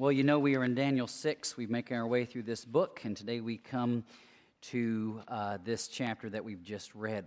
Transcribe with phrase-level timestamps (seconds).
[0.00, 1.56] Well, you know, we are in Daniel 6.
[1.56, 4.04] We're making our way through this book, and today we come
[4.70, 7.24] to uh, this chapter that we've just read.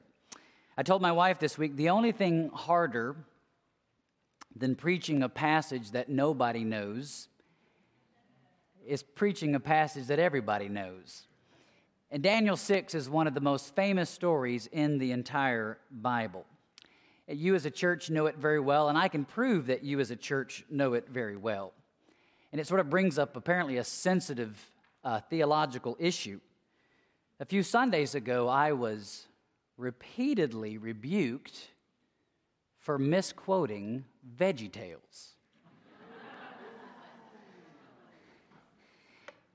[0.78, 3.18] I told my wife this week the only thing harder
[4.56, 7.28] than preaching a passage that nobody knows
[8.88, 11.28] is preaching a passage that everybody knows.
[12.10, 16.46] And Daniel 6 is one of the most famous stories in the entire Bible.
[17.28, 20.10] You as a church know it very well, and I can prove that you as
[20.10, 21.74] a church know it very well.
[22.52, 24.70] And it sort of brings up apparently a sensitive
[25.04, 26.40] uh, theological issue.
[27.40, 29.28] A few Sundays ago, I was
[29.78, 31.70] repeatedly rebuked
[32.80, 34.06] for misquoting
[34.38, 35.34] Veggie Tales.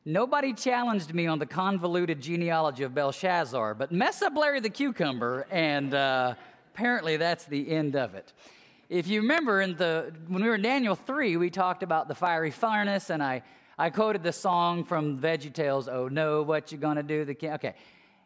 [0.08, 5.48] Nobody challenged me on the convoluted genealogy of Belshazzar, but mess up Larry the Cucumber,
[5.50, 6.34] and uh,
[6.72, 8.32] apparently that's the end of it.
[8.88, 12.14] If you remember, in the, when we were in Daniel 3, we talked about the
[12.14, 13.42] fiery furnace, and I,
[13.76, 17.24] I quoted the song from Veggie Tales, Oh No, What You Gonna Do?
[17.24, 17.52] The king.
[17.54, 17.74] Okay.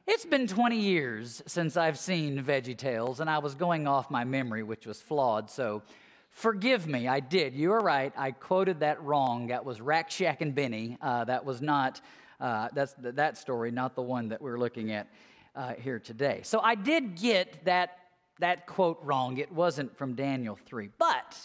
[0.06, 4.24] It's been 20 years since I've seen Veggie Tales, and I was going off my
[4.24, 5.80] memory, which was flawed, so
[6.28, 7.08] forgive me.
[7.08, 7.54] I did.
[7.54, 8.12] You were right.
[8.14, 9.46] I quoted that wrong.
[9.46, 10.98] That was Rack Shack and Benny.
[11.00, 12.02] Uh, that was not,
[12.38, 15.08] uh, that's that story, not the one that we're looking at
[15.56, 16.40] uh, here today.
[16.44, 17.96] So I did get that
[18.40, 19.38] that quote wrong.
[19.38, 20.90] It wasn't from Daniel 3.
[20.98, 21.38] But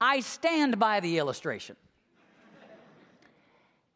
[0.00, 1.76] I stand by the illustration.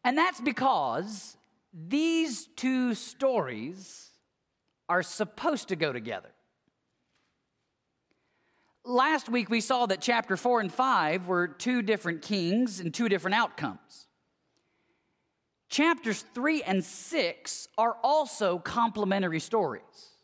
[0.03, 1.37] and that's because
[1.73, 4.09] these two stories
[4.89, 6.29] are supposed to go together.
[8.83, 13.09] Last week we saw that chapter 4 and 5 were two different kings and two
[13.09, 14.07] different outcomes.
[15.69, 20.16] Chapters 3 and 6 are also complementary stories.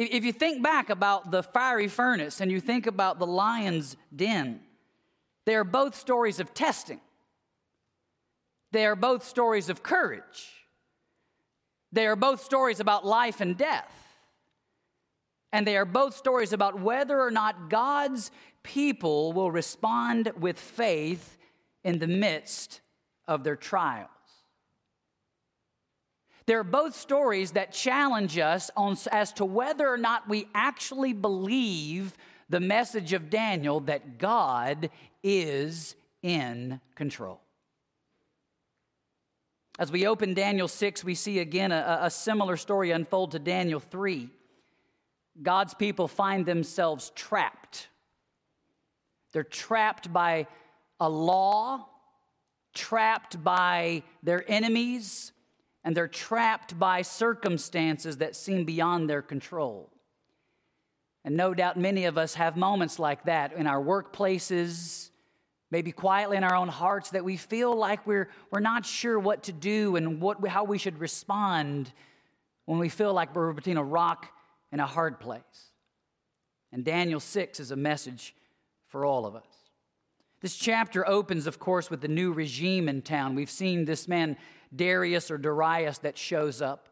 [0.00, 4.60] If you think back about the fiery furnace and you think about the lion's den,
[5.44, 7.02] they are both stories of testing.
[8.72, 10.52] They are both stories of courage.
[11.92, 13.92] They are both stories about life and death.
[15.52, 18.30] And they are both stories about whether or not God's
[18.62, 21.36] people will respond with faith
[21.84, 22.80] in the midst
[23.28, 24.08] of their trials.
[26.46, 32.14] They're both stories that challenge us on, as to whether or not we actually believe
[32.48, 34.90] the message of Daniel that God
[35.22, 37.40] is in control.
[39.78, 43.80] As we open Daniel 6, we see again a, a similar story unfold to Daniel
[43.80, 44.28] 3.
[45.42, 47.88] God's people find themselves trapped.
[49.32, 50.48] They're trapped by
[50.98, 51.86] a law,
[52.74, 55.32] trapped by their enemies,
[55.84, 59.90] and they're trapped by circumstances that seem beyond their control.
[61.24, 65.10] And no doubt many of us have moments like that in our workplaces,
[65.70, 69.44] maybe quietly in our own hearts, that we feel like we're, we're not sure what
[69.44, 71.92] to do and what, how we should respond
[72.64, 74.28] when we feel like we're between a rock
[74.72, 75.42] and a hard place.
[76.72, 78.34] And Daniel 6 is a message
[78.86, 79.44] for all of us.
[80.40, 83.34] This chapter opens, of course, with the new regime in town.
[83.34, 84.36] We've seen this man
[84.74, 86.88] Darius or Darius that shows up.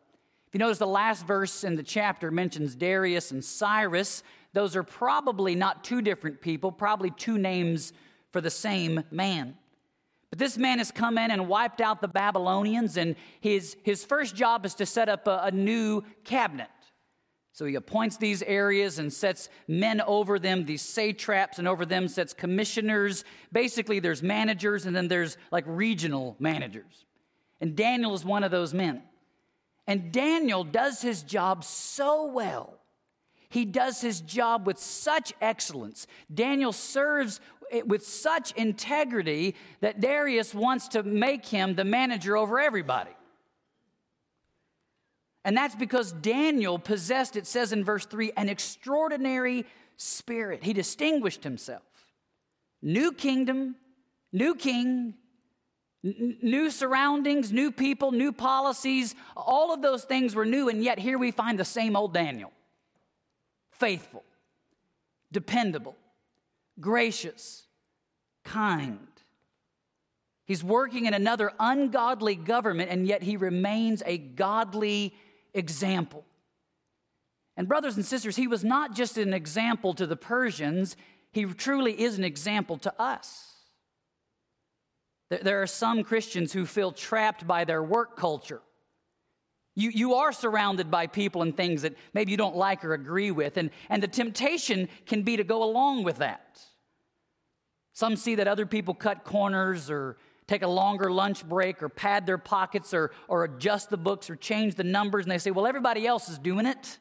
[0.46, 4.22] If you notice, the last verse in the chapter mentions Darius and Cyrus.
[4.54, 7.92] Those are probably not two different people, probably two names
[8.32, 9.56] for the same man.
[10.30, 14.34] But this man has come in and wiped out the Babylonians, and his, his first
[14.34, 16.68] job is to set up a, a new cabinet.
[17.52, 22.06] So he appoints these areas and sets men over them, these satraps, and over them
[22.06, 23.24] sets commissioners.
[23.52, 27.04] Basically, there's managers, and then there's like regional managers.
[27.60, 29.02] And Daniel is one of those men.
[29.86, 32.78] And Daniel does his job so well.
[33.48, 36.06] He does his job with such excellence.
[36.32, 37.40] Daniel serves
[37.86, 43.10] with such integrity that Darius wants to make him the manager over everybody.
[45.44, 49.64] And that's because Daniel possessed, it says in verse 3, an extraordinary
[49.96, 50.62] spirit.
[50.62, 51.82] He distinguished himself.
[52.82, 53.76] New kingdom,
[54.32, 55.14] new king,
[56.02, 61.18] new surroundings, new people, new policies, all of those things were new, and yet here
[61.18, 62.52] we find the same old Daniel
[63.72, 64.24] faithful,
[65.30, 65.94] dependable,
[66.80, 67.64] gracious,
[68.44, 68.98] kind.
[70.46, 75.14] He's working in another ungodly government, and yet he remains a godly
[75.54, 76.24] example.
[77.56, 80.96] And, brothers and sisters, he was not just an example to the Persians,
[81.30, 83.57] he truly is an example to us.
[85.30, 88.62] There are some Christians who feel trapped by their work culture.
[89.74, 93.30] You, you are surrounded by people and things that maybe you don't like or agree
[93.30, 96.60] with, and, and the temptation can be to go along with that.
[97.92, 100.16] Some see that other people cut corners or
[100.48, 104.36] take a longer lunch break or pad their pockets or, or adjust the books or
[104.36, 106.98] change the numbers, and they say, Well, everybody else is doing it.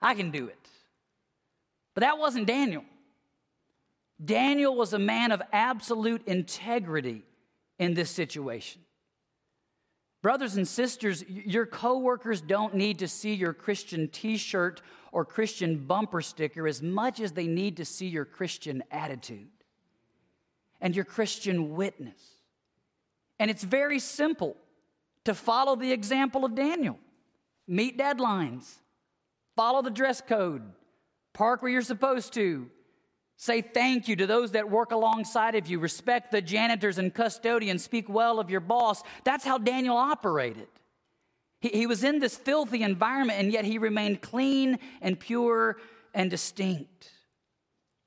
[0.00, 0.68] I can do it.
[1.94, 2.84] But that wasn't Daniel.
[4.22, 7.24] Daniel was a man of absolute integrity
[7.78, 8.82] in this situation.
[10.20, 14.82] Brothers and sisters, your coworkers don't need to see your Christian t shirt
[15.12, 19.48] or Christian bumper sticker as much as they need to see your Christian attitude
[20.80, 22.20] and your Christian witness.
[23.38, 24.56] And it's very simple
[25.24, 26.98] to follow the example of Daniel
[27.68, 28.76] meet deadlines,
[29.54, 30.62] follow the dress code,
[31.34, 32.68] park where you're supposed to,
[33.40, 35.78] Say thank you to those that work alongside of you.
[35.78, 37.84] Respect the janitors and custodians.
[37.84, 39.04] Speak well of your boss.
[39.22, 40.66] That's how Daniel operated.
[41.60, 45.76] He, he was in this filthy environment, and yet he remained clean and pure
[46.12, 47.12] and distinct.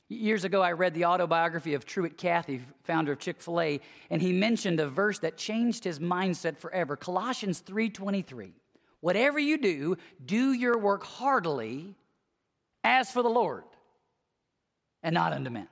[0.10, 3.80] Years ago, I read the autobiography of Truett Cathy, founder of Chick-fil-A,
[4.10, 6.98] and he mentioned a verse that changed his mindset forever.
[6.98, 8.52] Colossians 3:23.
[9.00, 9.96] Whatever you do,
[10.26, 11.96] do your work heartily
[12.84, 13.64] as for the Lord
[15.04, 15.68] and not unto men.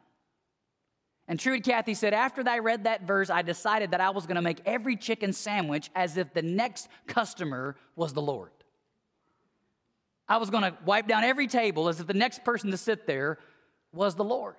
[1.27, 4.35] And Truett Cathy said, After I read that verse, I decided that I was going
[4.35, 8.51] to make every chicken sandwich as if the next customer was the Lord.
[10.27, 13.05] I was going to wipe down every table as if the next person to sit
[13.05, 13.37] there
[13.91, 14.55] was the Lord.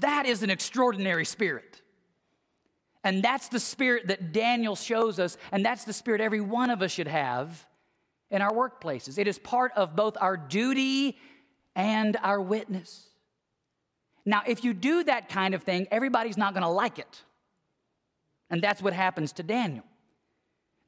[0.00, 1.80] That is an extraordinary spirit.
[3.02, 6.82] And that's the spirit that Daniel shows us, and that's the spirit every one of
[6.82, 7.66] us should have
[8.30, 9.18] in our workplaces.
[9.18, 11.16] It is part of both our duty
[11.74, 13.09] and our witness.
[14.24, 17.22] Now, if you do that kind of thing, everybody's not going to like it.
[18.50, 19.84] And that's what happens to Daniel.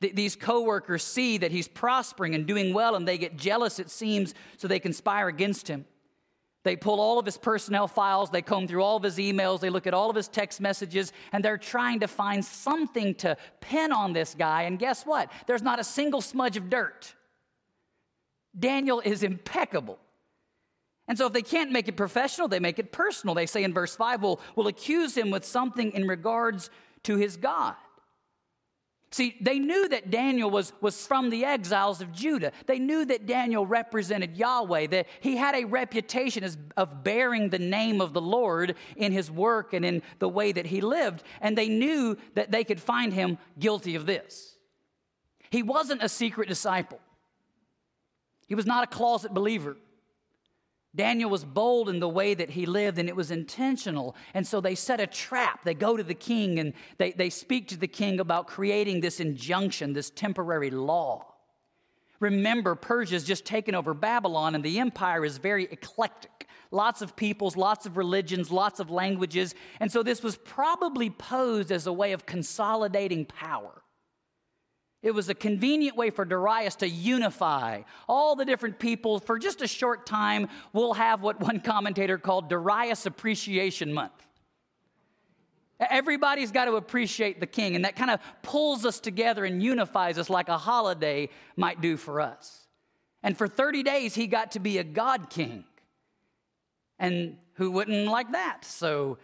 [0.00, 3.90] Th- these coworkers see that he's prospering and doing well, and they get jealous, it
[3.90, 5.84] seems, so they conspire against him.
[6.64, 9.70] They pull all of his personnel files, they comb through all of his emails, they
[9.70, 13.90] look at all of his text messages, and they're trying to find something to pin
[13.92, 14.62] on this guy.
[14.62, 15.30] And guess what?
[15.46, 17.14] There's not a single smudge of dirt.
[18.56, 19.98] Daniel is impeccable.
[21.08, 23.34] And so, if they can't make it professional, they make it personal.
[23.34, 26.70] They say in verse 5, we'll, we'll accuse him with something in regards
[27.04, 27.74] to his God.
[29.12, 32.50] See, they knew that Daniel was, was from the exiles of Judah.
[32.64, 37.58] They knew that Daniel represented Yahweh, that he had a reputation as, of bearing the
[37.58, 41.24] name of the Lord in his work and in the way that he lived.
[41.42, 44.56] And they knew that they could find him guilty of this.
[45.50, 47.00] He wasn't a secret disciple,
[48.48, 49.76] he was not a closet believer.
[50.94, 54.14] Daniel was bold in the way that he lived, and it was intentional.
[54.34, 55.64] And so they set a trap.
[55.64, 59.18] They go to the king and they, they speak to the king about creating this
[59.18, 61.26] injunction, this temporary law.
[62.20, 66.46] Remember, Persia's just taken over Babylon, and the empire is very eclectic.
[66.70, 69.54] Lots of peoples, lots of religions, lots of languages.
[69.80, 73.81] And so this was probably posed as a way of consolidating power.
[75.02, 79.18] It was a convenient way for Darius to unify all the different people.
[79.18, 84.12] For just a short time, we'll have what one commentator called Darius Appreciation Month.
[85.80, 90.16] Everybody's got to appreciate the king, and that kind of pulls us together and unifies
[90.18, 92.68] us like a holiday might do for us.
[93.24, 95.64] And for 30 days, he got to be a God king.
[97.00, 98.64] And who wouldn't like that?
[98.64, 99.18] So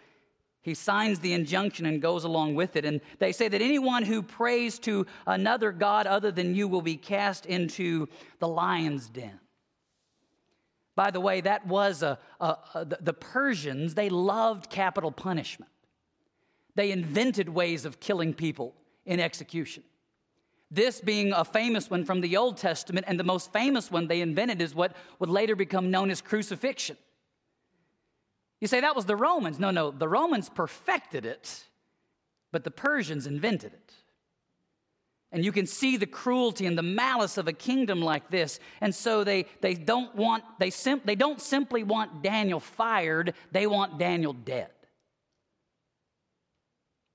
[0.69, 2.85] he signs the injunction and goes along with it.
[2.85, 6.97] And they say that anyone who prays to another God other than you will be
[6.97, 8.07] cast into
[8.38, 9.40] the lion's den.
[10.95, 15.71] By the way, that was a, a, a, the Persians, they loved capital punishment.
[16.75, 18.75] They invented ways of killing people
[19.07, 19.85] in execution.
[20.71, 24.21] This being a famous one from the Old Testament, and the most famous one they
[24.21, 26.97] invented is what would later become known as crucifixion.
[28.61, 29.59] You say that was the Romans.
[29.59, 31.65] No, no, the Romans perfected it,
[32.53, 33.93] but the Persians invented it.
[35.31, 38.59] And you can see the cruelty and the malice of a kingdom like this.
[38.81, 43.67] And so they, they don't want, they, sim, they don't simply want Daniel fired, they
[43.67, 44.71] want Daniel dead.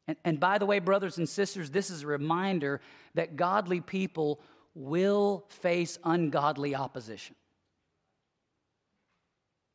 [0.07, 2.81] And, and by the way, brothers and sisters, this is a reminder
[3.15, 4.39] that godly people
[4.75, 7.35] will face ungodly opposition.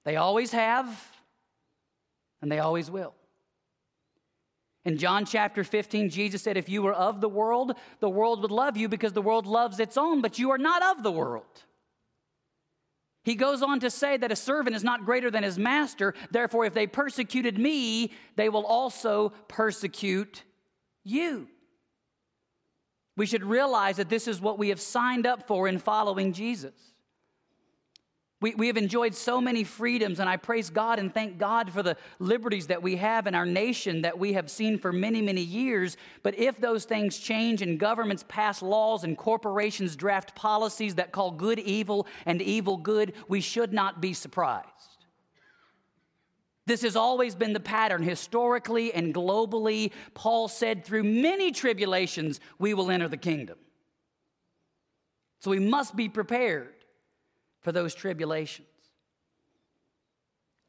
[0.05, 0.87] They always have,
[2.40, 3.14] and they always will.
[4.85, 8.50] In John chapter 15, Jesus said, If you were of the world, the world would
[8.50, 11.64] love you because the world loves its own, but you are not of the world.
[13.23, 16.14] He goes on to say that a servant is not greater than his master.
[16.30, 20.45] Therefore, if they persecuted me, they will also persecute
[21.04, 21.49] you.
[23.16, 26.73] We should realize that this is what we have signed up for in following Jesus.
[28.40, 31.83] We, we have enjoyed so many freedoms, and I praise God and thank God for
[31.83, 35.40] the liberties that we have in our nation that we have seen for many, many
[35.40, 35.97] years.
[36.23, 41.33] But if those things change and governments pass laws and corporations draft policies that call
[41.33, 44.68] good evil and evil good, we should not be surprised.
[46.64, 49.90] This has always been the pattern historically and globally.
[50.14, 53.59] Paul said, through many tribulations, we will enter the kingdom.
[55.40, 56.77] So we must be prepared
[57.61, 58.69] for those tribulations.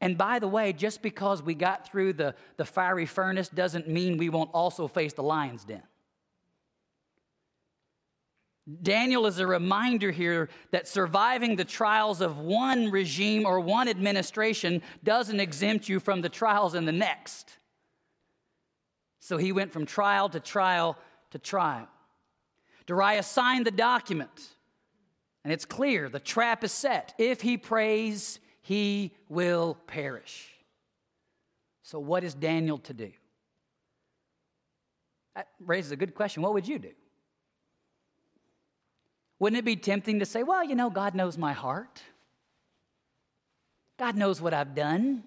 [0.00, 4.16] And by the way, just because we got through the, the fiery furnace doesn't mean
[4.16, 5.82] we won't also face the lion's den.
[8.82, 14.80] Daniel is a reminder here that surviving the trials of one regime or one administration
[15.02, 17.58] doesn't exempt you from the trials in the next.
[19.18, 20.96] So he went from trial to trial
[21.30, 21.88] to trial.
[22.86, 24.30] Darius signed the document.
[25.44, 27.14] And it's clear the trap is set.
[27.18, 30.48] If he prays, he will perish.
[31.82, 33.10] So, what is Daniel to do?
[35.34, 36.42] That raises a good question.
[36.42, 36.90] What would you do?
[39.38, 42.02] Wouldn't it be tempting to say, well, you know, God knows my heart?
[43.98, 45.24] God knows what I've done.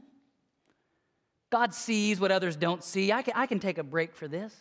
[1.50, 3.12] God sees what others don't see.
[3.12, 4.55] I can, I can take a break for this.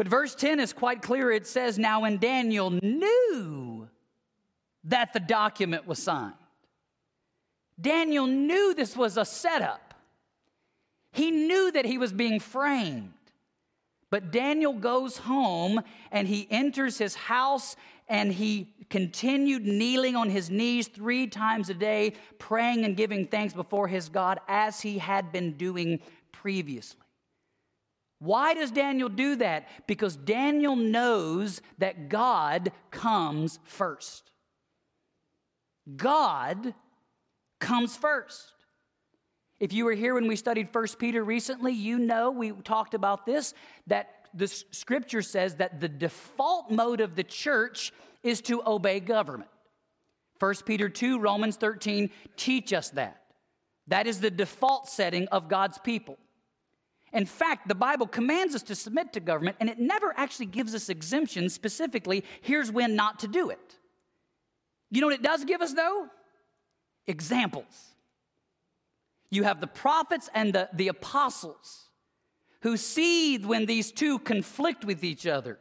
[0.00, 1.30] But verse 10 is quite clear.
[1.30, 3.86] It says, Now when Daniel knew
[4.84, 6.32] that the document was signed,
[7.78, 9.92] Daniel knew this was a setup.
[11.12, 13.12] He knew that he was being framed.
[14.08, 17.76] But Daniel goes home and he enters his house
[18.08, 23.52] and he continued kneeling on his knees three times a day, praying and giving thanks
[23.52, 26.00] before his God as he had been doing
[26.32, 27.04] previously.
[28.20, 29.66] Why does Daniel do that?
[29.86, 34.30] Because Daniel knows that God comes first.
[35.96, 36.74] God
[37.58, 38.52] comes first.
[39.58, 43.24] If you were here when we studied 1 Peter recently, you know we talked about
[43.24, 43.54] this
[43.86, 49.50] that the scripture says that the default mode of the church is to obey government.
[50.38, 53.22] 1 Peter 2, Romans 13 teach us that.
[53.88, 56.18] That is the default setting of God's people.
[57.12, 60.74] In fact, the Bible commands us to submit to government, and it never actually gives
[60.74, 62.24] us exemptions specifically.
[62.40, 63.76] Here's when not to do it.
[64.90, 66.06] You know what it does give us, though?
[67.06, 67.94] Examples.
[69.30, 71.88] You have the prophets and the, the apostles
[72.62, 75.58] who see when these two conflict with each other.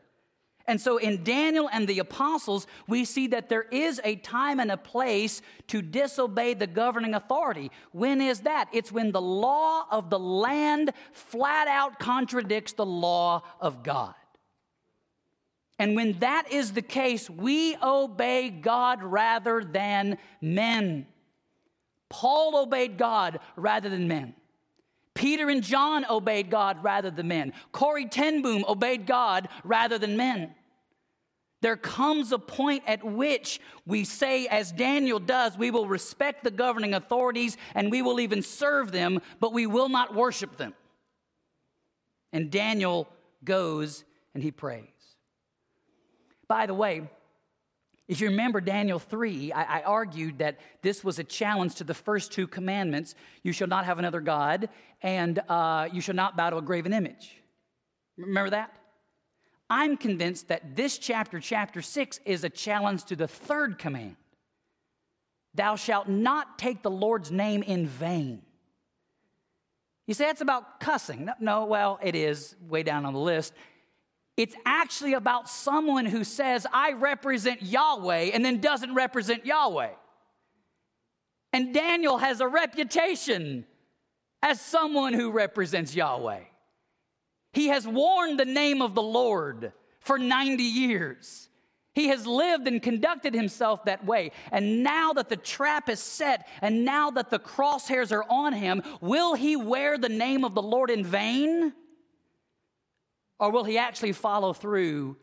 [0.69, 4.69] And so in Daniel and the apostles, we see that there is a time and
[4.69, 7.71] a place to disobey the governing authority.
[7.91, 8.69] When is that?
[8.71, 14.13] It's when the law of the land flat out contradicts the law of God.
[15.79, 21.07] And when that is the case, we obey God rather than men.
[22.09, 24.35] Paul obeyed God rather than men.
[25.15, 27.53] Peter and John obeyed God rather than men.
[27.71, 30.53] Corrie ten Boom obeyed God rather than men.
[31.61, 36.51] There comes a point at which we say, as Daniel does, we will respect the
[36.51, 40.73] governing authorities and we will even serve them, but we will not worship them.
[42.31, 43.09] And Daniel
[43.43, 44.85] goes and he prays.
[46.47, 47.09] By the way,
[48.07, 51.93] if you remember Daniel 3, I, I, argued that this was a challenge to the
[51.93, 53.13] first two commandments
[53.43, 54.69] you shall not have another God,
[55.03, 57.35] and uh, you shall not bow to a graven image.
[58.17, 58.73] Remember that?
[59.69, 64.15] I'm convinced that this chapter, chapter 6, is a challenge to the third command
[65.55, 68.43] Thou shalt not take the Lord's name in vain.
[70.07, 71.25] You say it's about cussing.
[71.25, 73.53] No, no, well, it is way down on the list.
[74.37, 79.91] It's actually about someone who says, I represent Yahweh, and then doesn't represent Yahweh.
[81.51, 83.65] And Daniel has a reputation
[84.41, 86.41] as someone who represents Yahweh.
[87.53, 91.49] He has worn the name of the Lord for 90 years.
[91.93, 94.31] He has lived and conducted himself that way.
[94.51, 98.83] And now that the trap is set and now that the crosshairs are on him,
[99.01, 101.73] will he wear the name of the Lord in vain?
[103.39, 105.17] Or will he actually follow through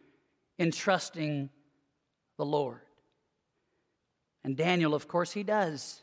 [0.59, 1.51] in trusting
[2.37, 2.81] the Lord?
[4.43, 6.03] And Daniel, of course, he does.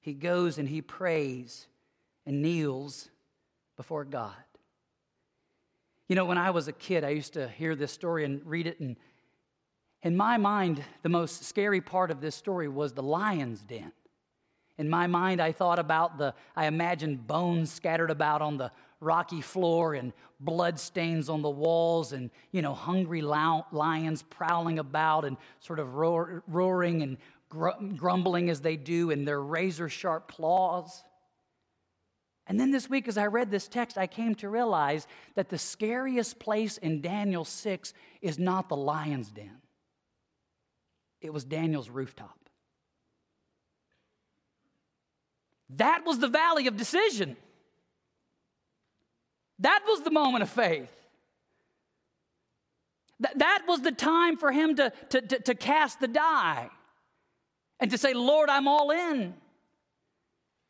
[0.00, 1.66] He goes and he prays
[2.26, 3.08] and kneels
[3.76, 4.34] before God.
[6.08, 8.66] You know, when I was a kid, I used to hear this story and read
[8.66, 8.96] it, and
[10.02, 13.92] in my mind, the most scary part of this story was the lion's den.
[14.78, 19.40] In my mind, I thought about the, I imagined bones scattered about on the rocky
[19.40, 25.36] floor and blood stains on the walls and, you know, hungry lions prowling about and
[25.58, 31.02] sort of roar, roaring and grumbling as they do in their razor sharp claws.
[32.48, 35.58] And then this week, as I read this text, I came to realize that the
[35.58, 39.60] scariest place in Daniel 6 is not the lion's den,
[41.20, 42.34] it was Daniel's rooftop.
[45.76, 47.36] That was the valley of decision.
[49.58, 50.90] That was the moment of faith.
[53.22, 56.70] Th- that was the time for him to, to, to, to cast the die
[57.80, 59.34] and to say, Lord, I'm all in.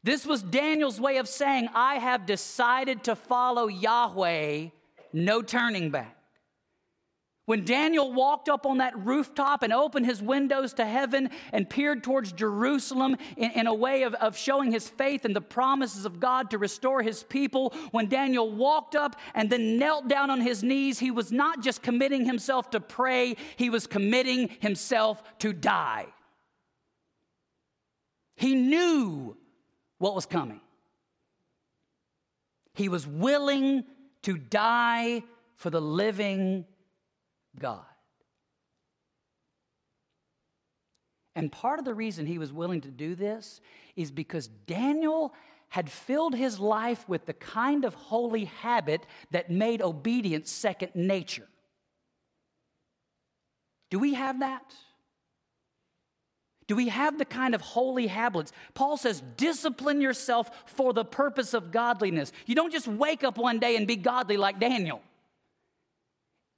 [0.04, 4.68] This was Daniel's way of saying, I have decided to follow Yahweh,
[5.12, 6.18] no turning back.
[7.46, 12.04] When Daniel walked up on that rooftop and opened his windows to heaven and peered
[12.04, 16.20] towards Jerusalem in, in, a way of, of showing his faith in the promises of
[16.20, 20.62] God to restore his people, when Daniel walked up and then knelt down on his
[20.62, 26.04] knees, he was not just committing himself to pray, he was committing himself to die.
[28.36, 29.38] He knew
[29.98, 30.60] what was coming.
[32.74, 33.84] He was willing
[34.22, 35.22] to die
[35.56, 36.64] for the living
[37.58, 37.84] God.
[41.34, 43.60] And part of the reason he was willing to do this
[43.94, 45.34] is because Daniel
[45.68, 51.46] had filled his life with the kind of holy habit that made obedience second nature.
[53.90, 54.74] Do we have that?
[56.68, 58.52] Do we have the kind of holy habits?
[58.74, 62.30] Paul says, discipline yourself for the purpose of godliness.
[62.46, 65.00] You don't just wake up one day and be godly like Daniel.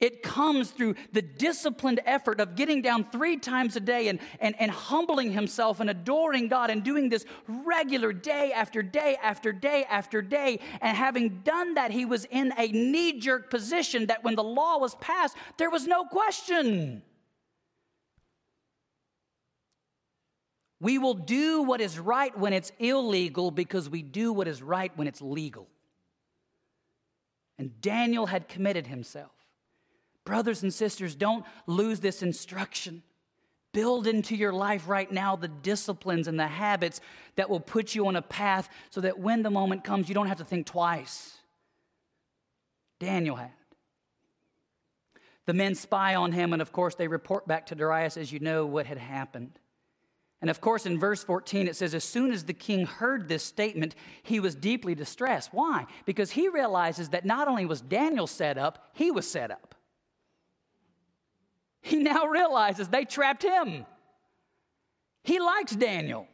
[0.01, 4.55] It comes through the disciplined effort of getting down three times a day and, and,
[4.59, 9.85] and humbling himself and adoring God and doing this regular day after day after day
[9.89, 10.59] after day.
[10.81, 14.79] And having done that, he was in a knee jerk position that when the law
[14.79, 17.03] was passed, there was no question.
[20.81, 24.91] We will do what is right when it's illegal because we do what is right
[24.97, 25.67] when it's legal.
[27.59, 29.31] And Daniel had committed himself.
[30.25, 33.03] Brothers and sisters, don't lose this instruction.
[33.73, 36.99] Build into your life right now the disciplines and the habits
[37.35, 40.27] that will put you on a path so that when the moment comes, you don't
[40.27, 41.37] have to think twice.
[42.99, 43.51] Daniel had.
[45.45, 48.39] The men spy on him, and of course, they report back to Darius, as you
[48.39, 49.59] know, what had happened.
[50.41, 53.43] And of course, in verse 14, it says, As soon as the king heard this
[53.43, 55.53] statement, he was deeply distressed.
[55.53, 55.85] Why?
[56.05, 59.75] Because he realizes that not only was Daniel set up, he was set up.
[61.81, 63.85] He now realizes they trapped him.
[65.23, 66.27] He likes Daniel.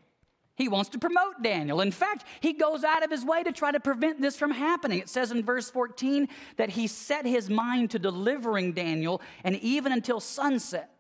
[0.56, 1.82] He wants to promote Daniel.
[1.82, 5.00] In fact, he goes out of his way to try to prevent this from happening.
[5.00, 9.92] It says in verse 14 that he set his mind to delivering Daniel, and even
[9.92, 10.97] until sunset.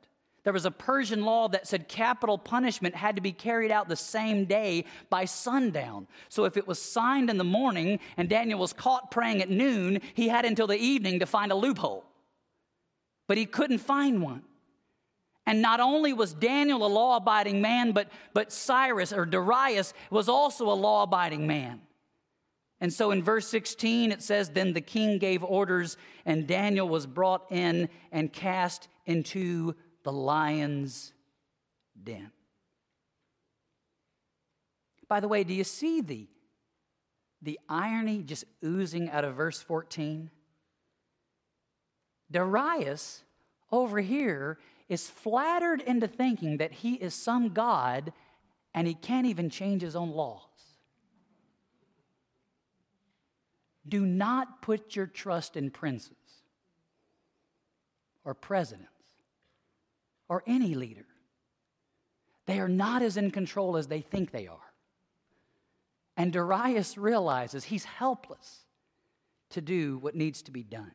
[0.47, 3.97] There was a Persian law that said capital punishment had to be carried out the
[3.97, 6.07] same day by sundown.
[6.29, 9.99] So if it was signed in the morning and Daniel was caught praying at noon,
[10.13, 12.05] he had until the evening to find a loophole
[13.27, 14.43] but he couldn't find one.
[15.45, 20.27] And not only was Daniel a law abiding man, but, but Cyrus or Darius was
[20.27, 21.81] also a law abiding man.
[22.79, 27.05] And so in verse 16, it says, Then the king gave orders, and Daniel was
[27.05, 29.75] brought in and cast into
[30.07, 31.11] the lion's
[32.01, 32.31] den.
[35.09, 36.29] By the way, do you see the,
[37.41, 40.31] the irony just oozing out of verse 14?
[42.31, 43.25] Darius
[43.69, 48.13] over here is flattered into thinking that he is some God
[48.73, 50.41] and he can't even change his own laws.
[53.85, 56.13] Do not put your trust in princes
[58.23, 58.96] or presidents
[60.29, 61.05] or any leader.
[62.45, 64.57] They are not as in control as they think they are.
[66.15, 68.61] And Darius realizes he's helpless
[69.51, 70.91] to do what needs to be done.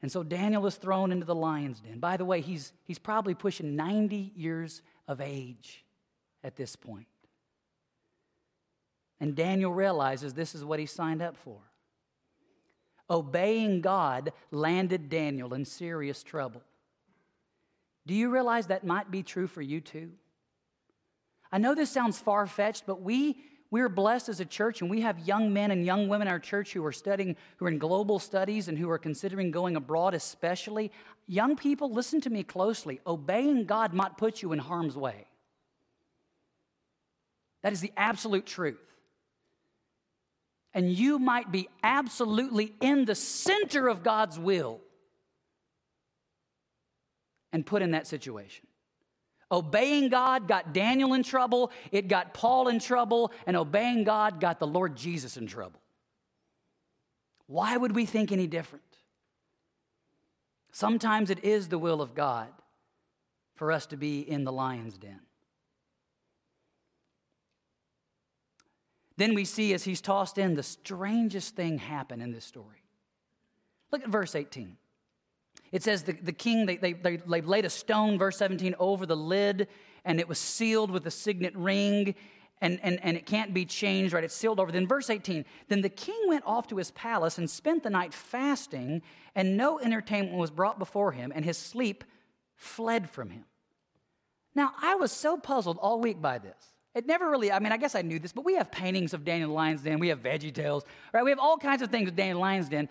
[0.00, 2.00] And so Daniel is thrown into the lion's den.
[2.00, 5.84] By the way, he's, he's probably pushing 90 years of age
[6.42, 7.06] at this point.
[9.20, 11.58] And Daniel realizes this is what he signed up for.
[13.08, 16.62] Obeying God landed Daniel in serious trouble.
[18.06, 20.10] Do you realize that might be true for you too?
[21.50, 23.36] I know this sounds far fetched, but we
[23.72, 26.38] we're blessed as a church, and we have young men and young women in our
[26.38, 30.12] church who are studying, who are in global studies, and who are considering going abroad,
[30.12, 30.92] especially.
[31.26, 33.00] Young people, listen to me closely.
[33.06, 35.24] Obeying God might put you in harm's way.
[37.62, 38.76] That is the absolute truth.
[40.74, 44.82] And you might be absolutely in the center of God's will
[47.52, 48.66] and put in that situation.
[49.50, 54.58] Obeying God got Daniel in trouble, it got Paul in trouble, and obeying God got
[54.58, 55.80] the Lord Jesus in trouble.
[57.46, 58.82] Why would we think any different?
[60.70, 62.48] Sometimes it is the will of God
[63.54, 65.20] for us to be in the lion's den.
[69.18, 72.82] Then we see as he's tossed in the strangest thing happen in this story.
[73.90, 74.78] Look at verse 18.
[75.72, 79.16] It says the, the king, they, they, they, laid a stone, verse 17, over the
[79.16, 79.68] lid,
[80.04, 82.14] and it was sealed with a signet ring,
[82.60, 84.22] and, and, and it can't be changed, right?
[84.22, 84.70] It's sealed over.
[84.70, 88.12] Then, verse 18, then the king went off to his palace and spent the night
[88.12, 89.02] fasting,
[89.34, 92.04] and no entertainment was brought before him, and his sleep
[92.54, 93.46] fled from him.
[94.54, 96.54] Now, I was so puzzled all week by this.
[96.94, 99.24] It never really, I mean, I guess I knew this, but we have paintings of
[99.24, 99.98] Daniel Lion's Den.
[99.98, 101.24] We have Veggie Tales, right?
[101.24, 102.88] We have all kinds of things with Daniel Lion's Den.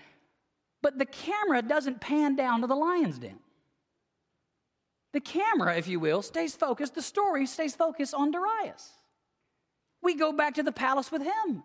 [0.81, 3.39] But the camera doesn't pan down to the lion's den.
[5.13, 6.95] The camera, if you will, stays focused.
[6.95, 8.91] The story stays focused on Darius.
[10.01, 11.63] We go back to the palace with him.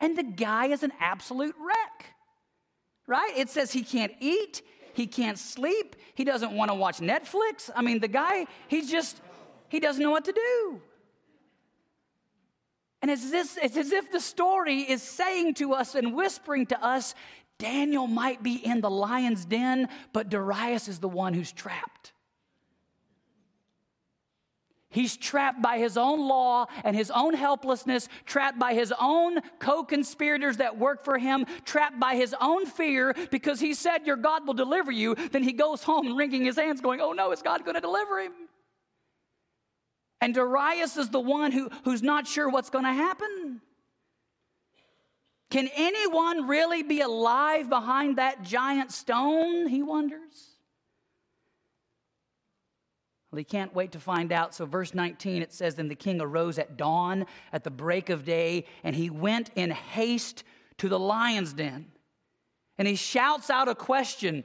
[0.00, 2.06] And the guy is an absolute wreck.
[3.06, 3.32] Right?
[3.36, 4.62] It says he can't eat,
[4.94, 7.70] he can't sleep, he doesn't want to watch Netflix.
[7.74, 9.20] I mean, the guy, he's just,
[9.68, 10.80] he doesn't know what to do.
[13.02, 16.82] And it's, this, it's as if the story is saying to us and whispering to
[16.82, 17.14] us
[17.58, 22.12] Daniel might be in the lion's den, but Darius is the one who's trapped.
[24.94, 29.82] He's trapped by his own law and his own helplessness, trapped by his own co
[29.82, 34.46] conspirators that work for him, trapped by his own fear because he said, Your God
[34.46, 35.16] will deliver you.
[35.16, 38.20] Then he goes home wringing his hands, going, Oh no, is God going to deliver
[38.20, 38.32] him?
[40.20, 43.60] And Darius is the one who, who's not sure what's going to happen.
[45.54, 49.68] Can anyone really be alive behind that giant stone?
[49.68, 50.48] He wonders.
[53.30, 54.52] Well, he can't wait to find out.
[54.52, 58.24] So, verse 19, it says, Then the king arose at dawn, at the break of
[58.24, 60.42] day, and he went in haste
[60.78, 61.86] to the lion's den.
[62.76, 64.42] And he shouts out a question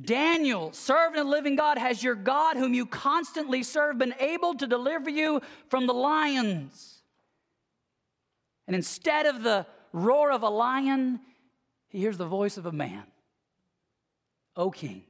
[0.00, 4.54] Daniel, servant of the living God, has your God, whom you constantly serve, been able
[4.54, 7.02] to deliver you from the lions?
[8.66, 11.20] And instead of the roar of a lion,
[11.88, 13.04] he hears the voice of a man.
[14.56, 15.02] O king,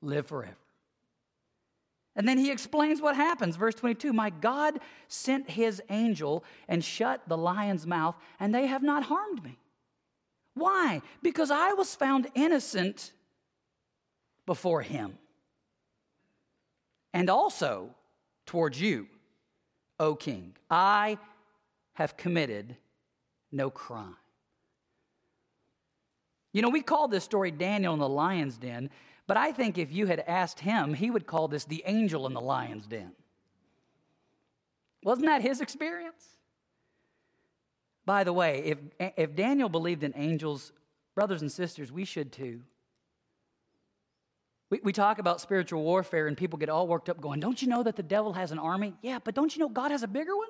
[0.00, 0.56] live forever.
[2.16, 3.56] And then he explains what happens.
[3.56, 8.82] Verse 22 My God sent his angel and shut the lion's mouth, and they have
[8.82, 9.58] not harmed me.
[10.54, 11.02] Why?
[11.22, 13.12] Because I was found innocent
[14.46, 15.18] before him.
[17.12, 17.90] And also
[18.46, 19.08] towards you,
[19.98, 20.54] O king.
[20.70, 21.18] I
[21.94, 22.76] have committed
[23.54, 24.16] no crime.
[26.52, 28.90] You know, we call this story Daniel in the lion's den,
[29.26, 32.34] but I think if you had asked him, he would call this the angel in
[32.34, 33.12] the lion's den.
[35.02, 36.24] Wasn't that his experience?
[38.06, 40.72] By the way, if, if Daniel believed in angels,
[41.14, 42.60] brothers and sisters, we should too.
[44.70, 47.68] We, we talk about spiritual warfare and people get all worked up going, Don't you
[47.68, 48.94] know that the devil has an army?
[49.02, 50.48] Yeah, but don't you know God has a bigger one?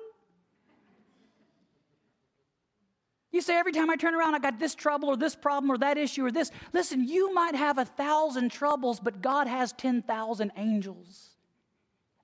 [3.35, 5.77] You say, every time I turn around, I got this trouble or this problem or
[5.79, 6.51] that issue or this.
[6.71, 11.31] Listen, you might have a thousand troubles, but God has 10,000 angels.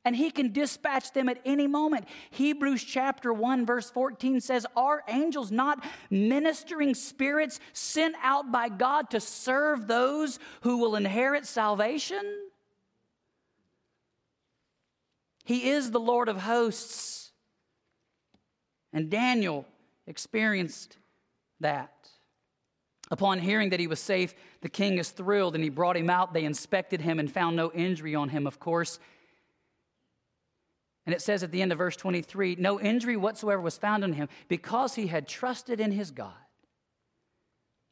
[0.05, 2.05] And He can dispatch them at any moment.
[2.29, 9.09] Hebrews chapter 1, verse 14 says, Are angels not ministering spirits sent out by God
[9.09, 12.23] to serve those who will inherit salvation?
[15.43, 17.33] He is the Lord of hosts.
[18.93, 19.65] And Daniel
[20.07, 20.97] experienced
[21.61, 21.91] that.
[23.09, 26.33] Upon hearing that he was safe, the king is thrilled and he brought him out.
[26.33, 28.99] They inspected him and found no injury on him, of course.
[31.05, 34.13] And it says at the end of verse 23 no injury whatsoever was found on
[34.13, 36.33] him because he had trusted in his God.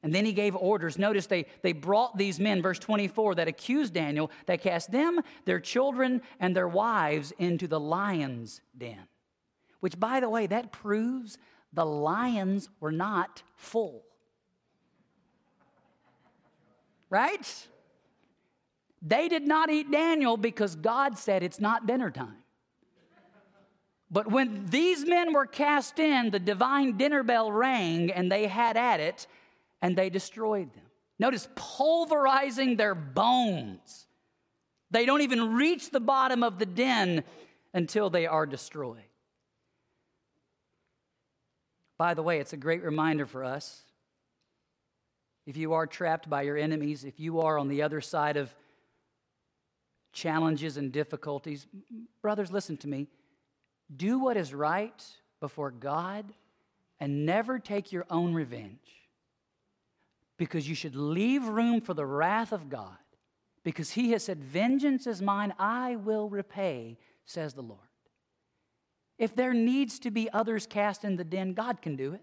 [0.01, 0.97] And then he gave orders.
[0.97, 4.31] Notice they, they brought these men, verse 24, that accused Daniel.
[4.45, 9.07] They cast them, their children, and their wives into the lion's den.
[9.81, 11.37] Which, by the way, that proves
[11.73, 14.03] the lions were not full.
[17.09, 17.67] Right?
[19.01, 22.43] They did not eat Daniel because God said it's not dinner time.
[24.11, 28.75] But when these men were cast in, the divine dinner bell rang and they had
[28.75, 29.27] at it
[29.81, 30.83] and they destroyed them.
[31.19, 34.07] Notice pulverizing their bones.
[34.89, 37.23] They don't even reach the bottom of the den
[37.73, 39.03] until they are destroyed.
[41.99, 43.81] By the way, it's a great reminder for us.
[45.45, 48.49] If you are trapped by your enemies, if you are on the other side of
[50.13, 51.67] challenges and difficulties,
[52.21, 53.07] brothers, listen to me.
[53.93, 55.05] Do what is right
[55.41, 56.25] before God
[57.01, 58.79] and never take your own revenge
[60.37, 62.97] because you should leave room for the wrath of God
[63.63, 67.88] because he has said, Vengeance is mine, I will repay, says the Lord.
[69.19, 72.21] If there needs to be others cast in the den, God can do it.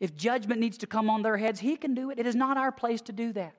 [0.00, 2.18] If judgment needs to come on their heads, He can do it.
[2.18, 3.54] It is not our place to do that.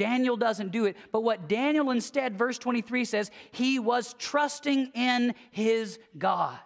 [0.00, 0.96] Daniel doesn't do it.
[1.12, 6.58] But what Daniel instead, verse 23 says, he was trusting in his God.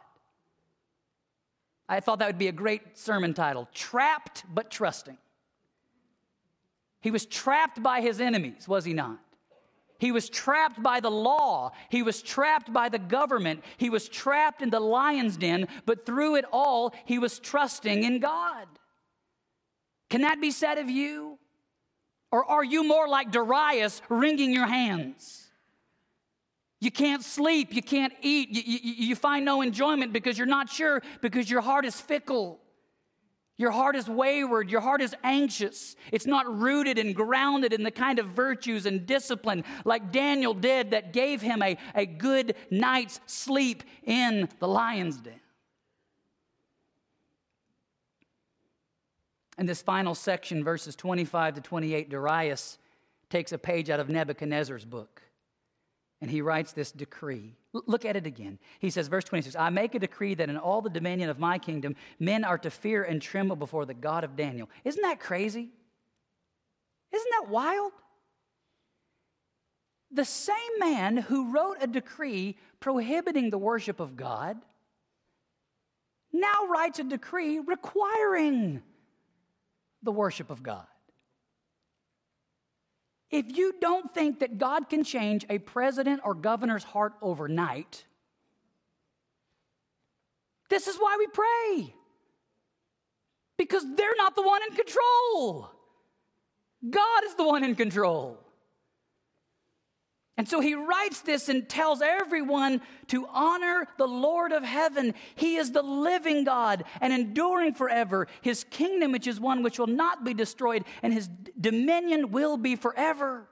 [1.88, 5.18] I thought that would be a great sermon title Trapped but Trusting.
[7.00, 9.18] He was trapped by his enemies, was he not?
[9.98, 11.72] He was trapped by the law.
[11.88, 13.62] He was trapped by the government.
[13.76, 18.18] He was trapped in the lion's den, but through it all, he was trusting in
[18.18, 18.66] God.
[20.11, 21.38] Can that be said of you?
[22.30, 25.48] Or are you more like Darius, wringing your hands?
[26.80, 30.68] You can't sleep, you can't eat, you, you, you find no enjoyment because you're not
[30.68, 32.61] sure, because your heart is fickle.
[33.57, 34.69] Your heart is wayward.
[34.69, 35.95] Your heart is anxious.
[36.11, 40.90] It's not rooted and grounded in the kind of virtues and discipline like Daniel did
[40.90, 45.40] that gave him a, a good night's sleep in the lion's den.
[49.57, 52.79] In this final section, verses 25 to 28, Darius
[53.31, 55.23] takes a page out of Nebuchadnezzar's book
[56.21, 57.55] and he writes this decree.
[57.74, 58.60] Look at it again.
[58.78, 61.58] He says, verse 26 I make a decree that in all the dominion of my
[61.58, 64.70] kingdom, men are to fear and tremble before the God of Daniel.
[64.84, 65.70] Isn't that crazy?
[67.12, 67.92] Isn't that wild?
[70.12, 74.56] The same man who wrote a decree prohibiting the worship of God
[76.32, 78.82] now writes a decree requiring
[80.02, 80.87] the worship of God.
[83.35, 88.05] If you don't think that God can change a president or governor's heart overnight,
[90.70, 91.94] this is why we pray.
[93.59, 95.68] Because they're not the one in control.
[96.88, 98.38] God is the one in control.
[100.37, 105.14] And so he writes this and tells everyone to honor the Lord of heaven.
[105.37, 108.27] He is the living God and enduring forever.
[108.40, 111.29] His kingdom, which is one which will not be destroyed, and his
[111.61, 113.49] dominion will be forever.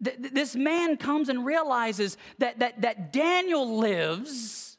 [0.00, 4.76] This man comes and realizes that, that, that Daniel lives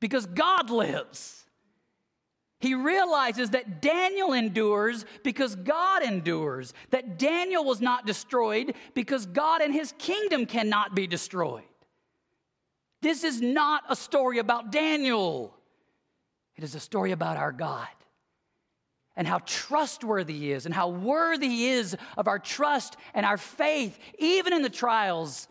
[0.00, 1.41] because God lives.
[2.62, 9.62] He realizes that Daniel endures because God endures, that Daniel was not destroyed because God
[9.62, 11.64] and his kingdom cannot be destroyed.
[13.00, 15.52] This is not a story about Daniel,
[16.54, 17.88] it is a story about our God
[19.16, 23.38] and how trustworthy he is and how worthy he is of our trust and our
[23.38, 25.48] faith, even in the trials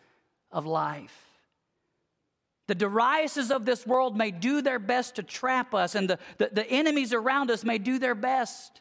[0.50, 1.31] of life.
[2.68, 6.50] The Dariuses of this world may do their best to trap us, and the, the,
[6.52, 8.80] the, enemies around us may do their best.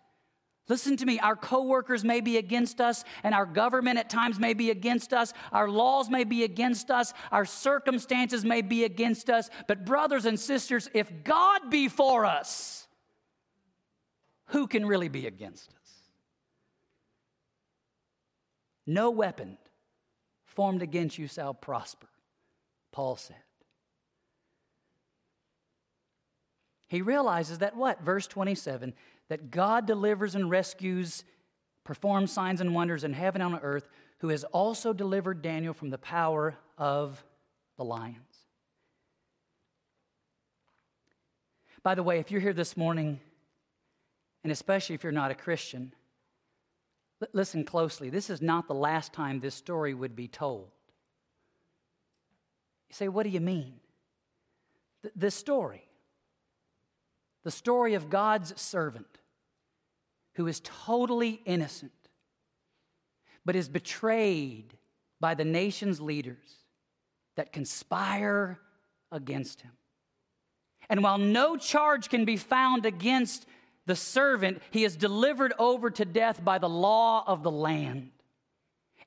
[0.68, 4.54] Listen to me, our coworkers may be against us, and our government at times may
[4.54, 9.50] be against us, our laws may be against us, our circumstances may be against us.
[9.68, 12.88] But, brothers and sisters, if God be for us,
[14.46, 15.76] who can really be against us?
[18.86, 19.58] No weapon
[20.46, 22.08] formed against you shall prosper,
[22.92, 23.38] Paul said.
[26.92, 28.02] He realizes that what?
[28.02, 28.94] Verse 27
[29.30, 31.24] that God delivers and rescues,
[31.86, 35.90] performs signs and wonders in heaven and on earth, who has also delivered Daniel from
[35.90, 37.24] the power of
[37.78, 38.18] the lions.
[41.82, 43.22] By the way, if you're here this morning,
[44.44, 45.94] and especially if you're not a Christian,
[47.32, 48.10] listen closely.
[48.10, 50.68] This is not the last time this story would be told.
[52.90, 53.76] You say, what do you mean?
[55.16, 55.86] This story
[57.44, 59.08] the story of God's servant
[60.36, 61.92] who is totally innocent,
[63.46, 64.78] but is betrayed
[65.20, 66.56] by the nation's leaders
[67.36, 68.60] that conspire
[69.12, 69.72] against him.
[70.90, 73.46] And while no charge can be found against
[73.86, 78.12] the servant, he is delivered over to death by the law of the land.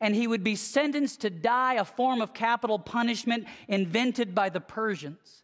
[0.01, 4.61] And he would be sentenced to die, a form of capital punishment invented by the
[4.61, 5.44] Persians.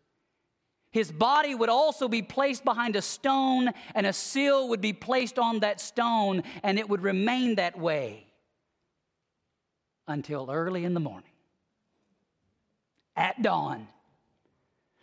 [0.90, 5.38] His body would also be placed behind a stone, and a seal would be placed
[5.38, 8.26] on that stone, and it would remain that way
[10.08, 11.30] until early in the morning.
[13.16, 13.86] At dawn,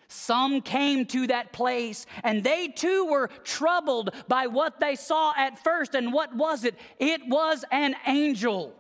[0.10, 5.62] some came to that place, and they too were troubled by what they saw at
[5.64, 5.96] first.
[5.96, 6.76] And what was it?
[7.00, 8.74] It was an angel.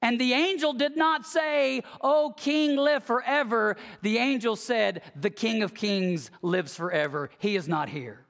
[0.00, 3.76] And the angel did not say, Oh, King, live forever.
[4.02, 7.30] The angel said, The King of Kings lives forever.
[7.38, 8.24] He is not here,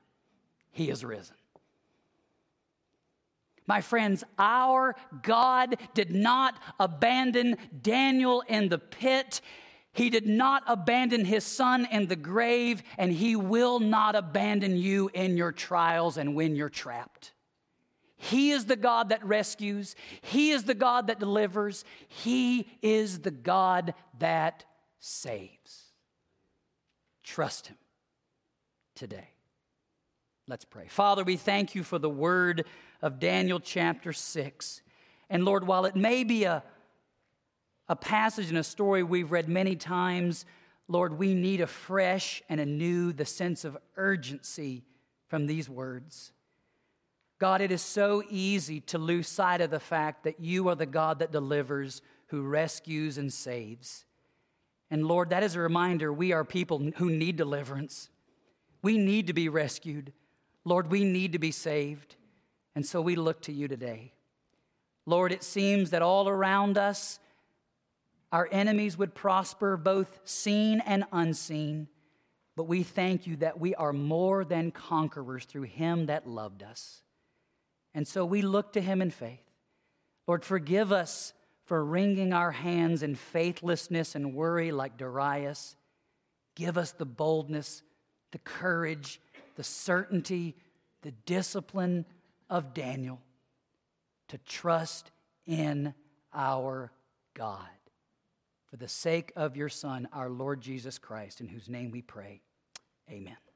[0.71, 1.35] he is risen.
[3.67, 9.43] My friends, our God did not abandon Daniel in the pit.
[9.93, 15.11] He did not abandon his son in the grave, and he will not abandon you
[15.13, 17.33] in your trials and when you're trapped.
[18.19, 23.31] He is the God that rescues, He is the God that delivers, He is the
[23.31, 24.65] God that
[24.99, 25.85] saves.
[27.23, 27.77] Trust Him
[28.95, 29.31] today.
[30.49, 30.89] Let's pray.
[30.89, 32.67] Father, we thank you for the word
[33.03, 34.83] of Daniel chapter 6.
[35.31, 36.65] And Lord, while it may be a,
[37.89, 40.45] a passage and a story we've read many times,
[40.89, 44.85] Lord, we need afresh and anew the sense of urgency
[45.29, 46.33] from these words.
[47.39, 50.87] God, it is so easy to lose sight of the fact that you are the
[50.87, 54.05] God that delivers, who rescues and saves.
[54.91, 58.11] And Lord, that is a reminder we are people who need deliverance.
[58.83, 60.13] We need to be rescued.
[60.65, 62.17] Lord, we need to be saved.
[62.75, 64.13] And so we look to you today.
[65.07, 67.19] Lord, it seems that all around us,
[68.31, 71.89] our enemies would prosper, both seen and unseen.
[72.57, 77.03] But we thank you that we are more than conquerors through him that loved us.
[77.99, 79.43] And so we look to him in faith.
[80.29, 81.33] Lord, forgive us
[81.65, 85.75] for wringing our hands in faithlessness and worry like Darius.
[86.55, 87.83] Give us the boldness,
[88.31, 89.21] the courage,
[89.57, 90.55] the certainty,
[91.03, 92.07] the discipline
[92.49, 93.21] of Daniel
[94.29, 95.11] to trust
[95.45, 95.93] in
[96.33, 96.93] our
[97.35, 97.67] God.
[98.71, 102.43] For the sake of your Son, our Lord Jesus Christ, in whose name we pray.
[103.11, 103.48] Amen.